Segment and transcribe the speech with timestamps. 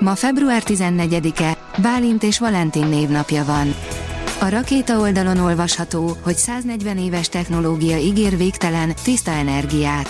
[0.00, 3.74] Ma február 14-e, Bálint és Valentin névnapja van.
[4.40, 10.08] A rakéta oldalon olvasható, hogy 140 éves technológia ígér végtelen, tiszta energiát.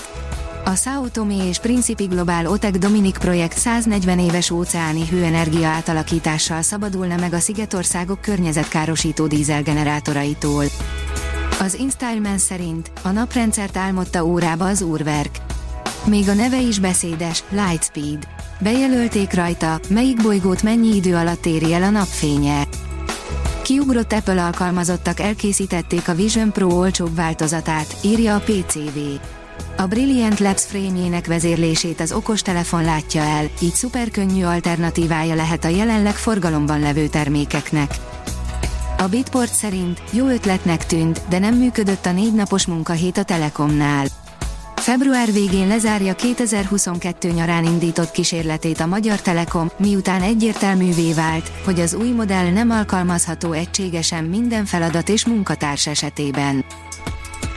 [0.64, 7.16] A Sao Tomé és Principi Global OTEC Dominic projekt 140 éves óceáni hőenergia átalakítással szabadulna
[7.16, 10.64] meg a szigetországok környezetkárosító dízelgenerátoraitól.
[11.60, 15.49] Az Installman szerint a naprendszert álmodta órába az úrverk.
[16.04, 18.28] Még a neve is beszédes, Lightspeed.
[18.58, 22.66] Bejelölték rajta, melyik bolygót mennyi idő alatt éri el a napfénye.
[23.62, 28.98] Kiugrott Apple alkalmazottak elkészítették a Vision Pro olcsóbb változatát, írja a PCV.
[29.76, 36.14] A Brilliant Labs frémjének vezérlését az okostelefon látja el, így szuperkönnyű alternatívája lehet a jelenleg
[36.14, 37.94] forgalomban levő termékeknek.
[38.98, 44.06] A Bitport szerint jó ötletnek tűnt, de nem működött a négy napos munkahét a Telekomnál.
[44.90, 51.94] Február végén lezárja 2022 nyarán indított kísérletét a Magyar Telekom, miután egyértelművé vált, hogy az
[51.94, 56.64] új modell nem alkalmazható egységesen minden feladat és munkatárs esetében.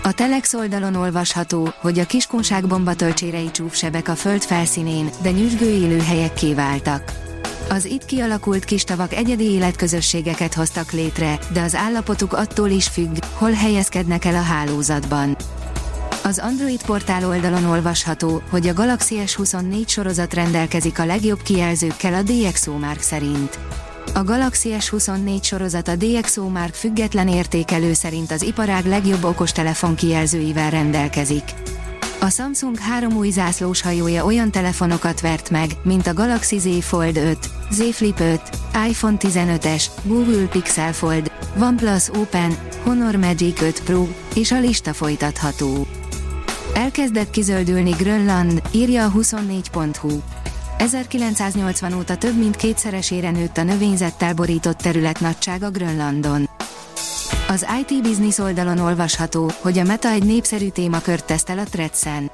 [0.03, 6.33] A Telex oldalon olvasható, hogy a kiskunság tölcsérei csúfsebek a föld felszínén, de nyüzsgő élőhelyek
[6.33, 7.11] kiváltak.
[7.69, 13.17] Az itt kialakult kis tavak egyedi életközösségeket hoztak létre, de az állapotuk attól is függ,
[13.33, 15.37] hol helyezkednek el a hálózatban.
[16.25, 22.21] Az Android portál oldalon olvasható, hogy a Galaxy S24 sorozat rendelkezik a legjobb kijelzőkkel a
[22.21, 23.59] DxO Mark szerint.
[24.13, 30.69] A Galaxy S24 sorozat a DxO Mark független értékelő szerint az iparág legjobb okostelefon kijelzőivel
[30.69, 31.43] rendelkezik.
[32.19, 37.17] A Samsung három új zászlós hajója olyan telefonokat vert meg, mint a Galaxy Z Fold
[37.17, 37.37] 5,
[37.71, 38.41] Z Flip 5,
[38.89, 45.87] iPhone 15-es, Google Pixel Fold, OnePlus Open, Honor Magic 5 Pro, és a lista folytatható.
[46.73, 50.21] Elkezdett kizöldülni Grönland, írja a 24.hu.
[50.77, 56.49] 1980 óta több mint kétszeresére nőtt a növényzettel borított terület nagysága Grönlandon.
[57.47, 62.31] Az IT Business oldalon olvasható, hogy a Meta egy népszerű témakört tesztel a Threads-en.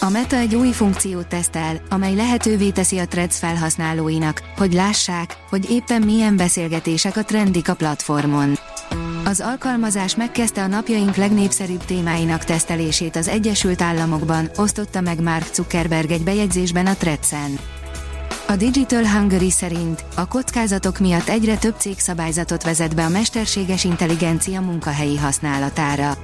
[0.00, 5.70] A Meta egy új funkciót tesztel, amely lehetővé teszi a Threads felhasználóinak, hogy lássák, hogy
[5.70, 8.55] éppen milyen beszélgetések a trendik a platformon.
[9.26, 16.10] Az alkalmazás megkezdte a napjaink legnépszerűbb témáinak tesztelését az Egyesült Államokban, osztotta meg Mark Zuckerberg
[16.10, 17.58] egy bejegyzésben a Tretsen.
[18.48, 23.84] A Digital Hungary szerint a kockázatok miatt egyre több cég szabályzatot vezet be a mesterséges
[23.84, 26.16] intelligencia munkahelyi használatára.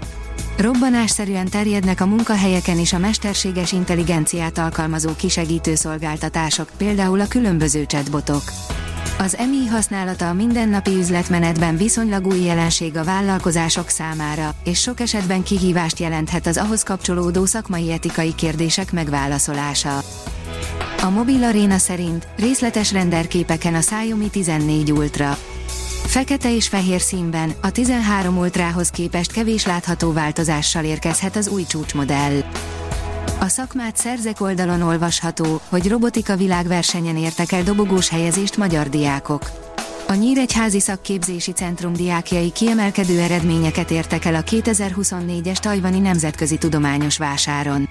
[0.59, 8.43] Robbanásszerűen terjednek a munkahelyeken is a mesterséges intelligenciát alkalmazó kisegítő szolgáltatások, például a különböző chatbotok.
[9.23, 15.43] Az EMI használata a mindennapi üzletmenetben viszonylag új jelenség a vállalkozások számára, és sok esetben
[15.43, 20.03] kihívást jelenthet az ahhoz kapcsolódó szakmai etikai kérdések megválaszolása.
[21.03, 25.37] A Mobil Arena szerint részletes renderképeken a Xiaomi 14 Ultra.
[26.05, 32.45] Fekete és fehér színben, a 13 Ultrához képest kevés látható változással érkezhet az új csúcsmodell.
[33.41, 39.51] A szakmát szerzek oldalon olvasható, hogy robotika világversenyen értek el dobogós helyezést magyar diákok.
[40.09, 47.89] A Nyíregyházi Szakképzési Centrum diákjai kiemelkedő eredményeket értek el a 2024-es Tajvani Nemzetközi Tudományos Vásáron.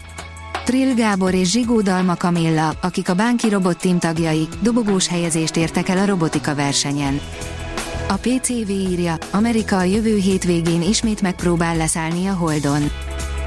[0.65, 5.89] Trill Gábor és Zsigó Dalma Kamilla, akik a Bánki Robot Team tagjai, dobogós helyezést értek
[5.89, 7.21] el a robotika versenyen.
[8.07, 12.81] A PCV írja, Amerika a jövő hétvégén ismét megpróbál leszállni a Holdon.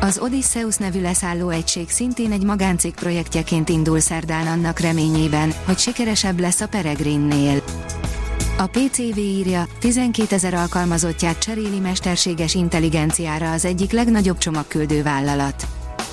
[0.01, 6.41] Az Odysseus nevű leszálló egység szintén egy magáncég projektjeként indul szerdán annak reményében, hogy sikeresebb
[6.41, 7.63] lesz a Peregrinnél.
[8.59, 15.67] A PCV írja, 12 ezer alkalmazottját cseréli mesterséges intelligenciára az egyik legnagyobb csomagküldő vállalat.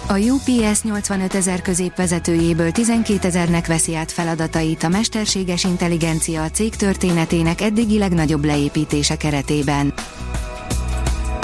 [0.07, 6.75] A UPS 85 ezer középvezetőjéből 12 ezernek veszi át feladatait a mesterséges intelligencia a cég
[6.75, 9.93] történetének eddigi legnagyobb leépítése keretében.